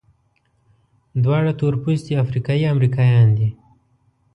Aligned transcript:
دواړه 1.23 1.51
تورپوستي 1.59 2.13
افریقایي 2.23 2.65
امریکایان 2.75 3.27
دي. 3.37 3.49